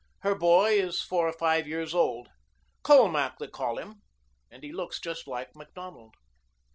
[0.21, 2.27] Her boy is four or five years old.
[2.81, 4.01] Colmac, they call him,
[4.49, 6.15] and he looks just like Macdonald."